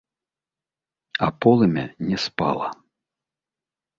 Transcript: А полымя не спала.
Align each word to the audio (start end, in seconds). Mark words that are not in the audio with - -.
А 1.25 1.27
полымя 1.41 1.85
не 2.07 2.17
спала. 2.25 2.69